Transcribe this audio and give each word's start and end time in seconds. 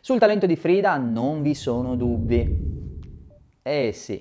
Sul 0.00 0.20
talento 0.20 0.46
di 0.46 0.54
Frida 0.54 0.96
non 0.96 1.42
vi 1.42 1.54
sono 1.54 1.96
dubbi. 1.96 2.76
Eh 3.60 3.92
sì, 3.92 4.18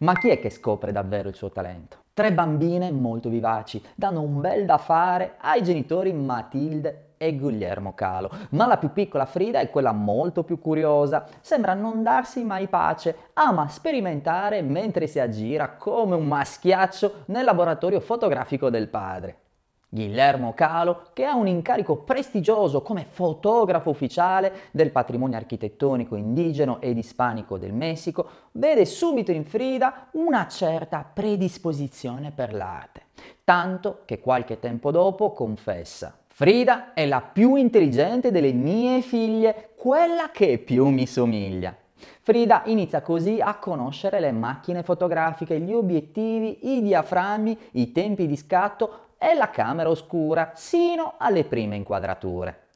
ma 0.00 0.12
chi 0.14 0.28
è 0.28 0.40
che 0.40 0.50
scopre 0.50 0.90
davvero 0.90 1.28
il 1.28 1.36
suo 1.36 1.50
talento? 1.50 1.98
Tre 2.12 2.32
bambine 2.32 2.90
molto 2.90 3.28
vivaci 3.28 3.80
danno 3.94 4.22
un 4.22 4.40
bel 4.40 4.66
da 4.66 4.76
fare 4.76 5.36
ai 5.38 5.62
genitori 5.62 6.12
Matilde 6.12 7.14
e 7.16 7.36
Guglielmo 7.36 7.94
Calo, 7.94 8.30
ma 8.50 8.66
la 8.66 8.76
più 8.76 8.92
piccola 8.92 9.24
Frida 9.24 9.60
è 9.60 9.70
quella 9.70 9.92
molto 9.92 10.42
più 10.42 10.58
curiosa, 10.58 11.26
sembra 11.40 11.74
non 11.74 12.02
darsi 12.02 12.42
mai 12.42 12.66
pace, 12.66 13.16
ama 13.34 13.68
sperimentare 13.68 14.62
mentre 14.62 15.06
si 15.06 15.20
aggira 15.20 15.76
come 15.76 16.16
un 16.16 16.26
maschiaccio 16.26 17.24
nel 17.26 17.44
laboratorio 17.44 18.00
fotografico 18.00 18.68
del 18.68 18.88
padre. 18.88 19.36
Guillermo 19.92 20.54
Calo, 20.54 21.06
che 21.12 21.24
ha 21.24 21.34
un 21.34 21.48
incarico 21.48 21.96
prestigioso 21.96 22.80
come 22.80 23.06
fotografo 23.10 23.90
ufficiale 23.90 24.52
del 24.70 24.92
patrimonio 24.92 25.36
architettonico 25.36 26.14
indigeno 26.14 26.80
ed 26.80 26.96
ispanico 26.96 27.58
del 27.58 27.72
Messico, 27.72 28.28
vede 28.52 28.84
subito 28.84 29.32
in 29.32 29.44
Frida 29.44 30.06
una 30.12 30.46
certa 30.46 31.04
predisposizione 31.12 32.30
per 32.30 32.54
l'arte, 32.54 33.06
tanto 33.42 34.02
che 34.04 34.20
qualche 34.20 34.60
tempo 34.60 34.92
dopo 34.92 35.32
confessa 35.32 36.14
Frida 36.40 36.94
è 36.94 37.04
la 37.04 37.20
più 37.20 37.56
intelligente 37.56 38.30
delle 38.30 38.52
mie 38.52 39.02
figlie, 39.02 39.72
quella 39.76 40.30
che 40.30 40.56
più 40.58 40.86
mi 40.86 41.06
somiglia. 41.06 41.76
Frida 42.22 42.62
inizia 42.66 43.02
così 43.02 43.40
a 43.42 43.56
conoscere 43.56 44.20
le 44.20 44.32
macchine 44.32 44.82
fotografiche, 44.82 45.60
gli 45.60 45.72
obiettivi, 45.72 46.74
i 46.76 46.80
diaframmi, 46.80 47.58
i 47.72 47.92
tempi 47.92 48.26
di 48.26 48.36
scatto 48.36 49.08
e 49.22 49.34
la 49.34 49.50
camera 49.50 49.90
oscura, 49.90 50.52
sino 50.54 51.16
alle 51.18 51.44
prime 51.44 51.76
inquadrature. 51.76 52.68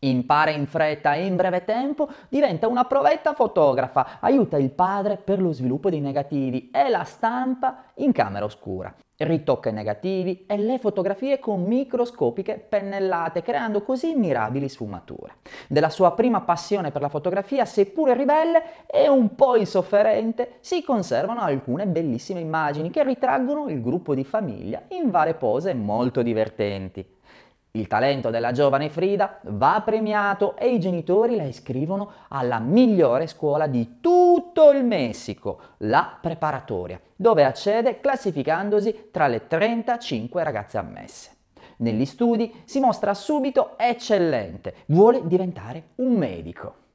Impara 0.00 0.50
in 0.50 0.66
fretta 0.66 1.14
e 1.14 1.24
in 1.24 1.36
breve 1.36 1.64
tempo, 1.64 2.08
diventa 2.28 2.68
una 2.68 2.84
provetta 2.84 3.32
fotografa, 3.32 4.18
aiuta 4.20 4.56
il 4.56 4.70
padre 4.70 5.16
per 5.16 5.40
lo 5.40 5.52
sviluppo 5.52 5.90
dei 5.90 6.00
negativi 6.00 6.70
e 6.70 6.88
la 6.88 7.04
stampa 7.04 7.84
in 7.96 8.12
camera 8.12 8.44
oscura. 8.44 8.94
Ritocca 9.18 9.70
i 9.70 9.72
negativi 9.72 10.44
e 10.46 10.58
le 10.58 10.78
fotografie 10.78 11.38
con 11.38 11.62
microscopiche 11.62 12.58
pennellate, 12.58 13.40
creando 13.40 13.80
così 13.80 14.14
mirabili 14.14 14.68
sfumature. 14.68 15.36
Della 15.68 15.88
sua 15.88 16.12
prima 16.12 16.42
passione 16.42 16.90
per 16.90 17.00
la 17.00 17.08
fotografia, 17.08 17.64
seppure 17.64 18.12
ribelle 18.14 18.62
e 18.86 19.08
un 19.08 19.34
po' 19.34 19.56
insofferente, 19.56 20.58
si 20.60 20.82
conservano 20.84 21.40
alcune 21.40 21.86
bellissime 21.86 22.40
immagini 22.40 22.90
che 22.90 23.02
ritraggono 23.04 23.68
il 23.70 23.80
gruppo 23.80 24.14
di 24.14 24.24
famiglia 24.24 24.82
in 24.88 25.10
varie 25.10 25.34
pose 25.34 25.72
molto 25.72 26.20
divertenti. 26.20 27.14
Il 27.76 27.88
talento 27.88 28.30
della 28.30 28.52
giovane 28.52 28.88
Frida 28.88 29.38
va 29.42 29.82
premiato 29.84 30.56
e 30.56 30.72
i 30.72 30.80
genitori 30.80 31.36
la 31.36 31.42
iscrivono 31.42 32.10
alla 32.28 32.58
migliore 32.58 33.26
scuola 33.26 33.66
di 33.66 34.00
tutto 34.00 34.70
il 34.70 34.82
Messico, 34.82 35.60
la 35.78 36.16
preparatoria, 36.18 36.98
dove 37.14 37.44
accede 37.44 38.00
classificandosi 38.00 39.08
tra 39.10 39.26
le 39.26 39.46
35 39.46 40.42
ragazze 40.42 40.78
ammesse. 40.78 41.30
Negli 41.78 42.06
studi 42.06 42.62
si 42.64 42.80
mostra 42.80 43.12
subito 43.12 43.76
eccellente, 43.76 44.76
vuole 44.86 45.26
diventare 45.26 45.88
un 45.96 46.14
medico. 46.14 46.85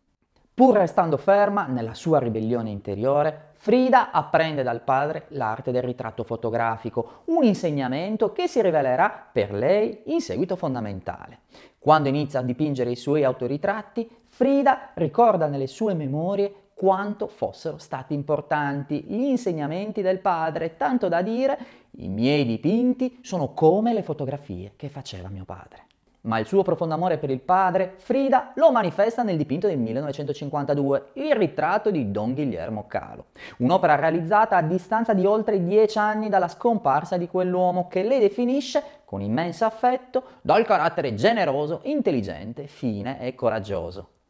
Pur 0.61 0.75
restando 0.75 1.17
ferma 1.17 1.65
nella 1.65 1.95
sua 1.95 2.19
ribellione 2.19 2.69
interiore, 2.69 3.53
Frida 3.53 4.11
apprende 4.11 4.61
dal 4.61 4.81
padre 4.81 5.25
l'arte 5.29 5.71
del 5.71 5.81
ritratto 5.81 6.23
fotografico, 6.23 7.23
un 7.25 7.43
insegnamento 7.43 8.31
che 8.31 8.47
si 8.47 8.61
rivelerà 8.61 9.27
per 9.31 9.53
lei 9.53 10.03
in 10.05 10.21
seguito 10.21 10.55
fondamentale. 10.55 11.39
Quando 11.79 12.09
inizia 12.09 12.41
a 12.41 12.43
dipingere 12.43 12.91
i 12.91 12.95
suoi 12.95 13.23
autoritratti, 13.23 14.07
Frida 14.27 14.91
ricorda 14.93 15.47
nelle 15.47 15.65
sue 15.65 15.95
memorie 15.95 16.53
quanto 16.75 17.25
fossero 17.25 17.79
stati 17.79 18.13
importanti 18.13 19.03
gli 19.07 19.23
insegnamenti 19.23 20.03
del 20.03 20.19
padre, 20.19 20.77
tanto 20.77 21.07
da 21.07 21.23
dire 21.23 21.57
i 21.97 22.07
miei 22.07 22.45
dipinti 22.45 23.17
sono 23.23 23.53
come 23.53 23.95
le 23.95 24.03
fotografie 24.03 24.73
che 24.75 24.89
faceva 24.89 25.27
mio 25.27 25.43
padre 25.43 25.89
ma 26.21 26.37
il 26.39 26.45
suo 26.45 26.61
profondo 26.61 26.93
amore 26.93 27.17
per 27.17 27.29
il 27.29 27.39
padre, 27.39 27.93
Frida, 27.97 28.51
lo 28.55 28.71
manifesta 28.71 29.23
nel 29.23 29.37
dipinto 29.37 29.67
del 29.67 29.77
1952, 29.79 31.11
Il 31.13 31.35
ritratto 31.35 31.89
di 31.89 32.11
Don 32.11 32.33
Guillermo 32.33 32.85
Calo, 32.87 33.25
un'opera 33.57 33.95
realizzata 33.95 34.57
a 34.57 34.61
distanza 34.61 35.13
di 35.13 35.25
oltre 35.25 35.63
dieci 35.63 35.97
anni 35.97 36.29
dalla 36.29 36.47
scomparsa 36.47 37.17
di 37.17 37.27
quell'uomo 37.27 37.87
che 37.87 38.03
lei 38.03 38.19
definisce 38.19 38.83
con 39.05 39.21
immenso 39.21 39.65
affetto 39.65 40.23
dal 40.41 40.65
carattere 40.65 41.13
generoso, 41.15 41.81
intelligente, 41.83 42.67
fine 42.67 43.19
e 43.19 43.35
coraggioso. 43.35 44.20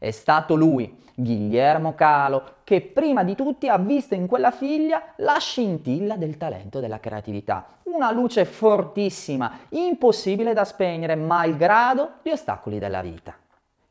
È 0.00 0.10
stato 0.12 0.54
lui, 0.54 0.96
Guillermo 1.14 1.94
Calo, 1.94 2.54
che 2.64 2.80
prima 2.80 3.22
di 3.22 3.34
tutti 3.34 3.68
ha 3.68 3.76
visto 3.76 4.14
in 4.14 4.26
quella 4.26 4.50
figlia 4.50 5.12
la 5.16 5.36
scintilla 5.38 6.16
del 6.16 6.38
talento 6.38 6.78
e 6.78 6.80
della 6.80 7.00
creatività, 7.00 7.66
una 7.82 8.10
luce 8.10 8.46
fortissima, 8.46 9.58
impossibile 9.68 10.54
da 10.54 10.64
spegnere 10.64 11.16
malgrado 11.16 12.12
gli 12.22 12.30
ostacoli 12.30 12.78
della 12.78 13.02
vita. 13.02 13.36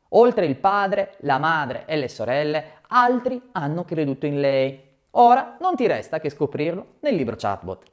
Oltre 0.08 0.46
il 0.46 0.56
padre, 0.56 1.14
la 1.20 1.38
madre 1.38 1.84
e 1.86 1.96
le 1.96 2.08
sorelle, 2.08 2.64
altri 2.88 3.40
hanno 3.52 3.84
creduto 3.84 4.26
in 4.26 4.40
lei. 4.40 4.80
Ora 5.10 5.58
non 5.60 5.76
ti 5.76 5.86
resta 5.86 6.18
che 6.18 6.28
scoprirlo 6.28 6.94
nel 7.02 7.14
libro 7.14 7.36
chatbot. 7.36 7.84